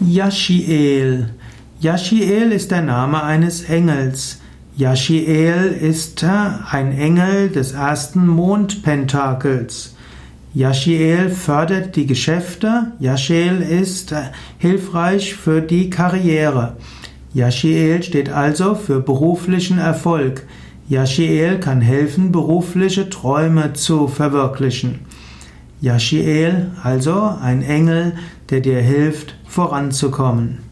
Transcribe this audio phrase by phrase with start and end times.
[0.00, 1.28] Yashiel.
[1.78, 4.40] Yashiel ist der Name eines Engels.
[4.74, 9.94] Yashiel ist ein Engel des ersten Mondpentakels.
[10.54, 12.92] Yashiel fördert die Geschäfte.
[12.98, 14.14] Yashiel ist
[14.56, 16.78] hilfreich für die Karriere.
[17.34, 20.46] Yashiel steht also für beruflichen Erfolg.
[20.88, 25.00] Yashiel kann helfen, berufliche Träume zu verwirklichen.
[25.80, 28.14] Yashiel, also ein Engel,
[28.50, 30.69] der dir hilft, voranzukommen.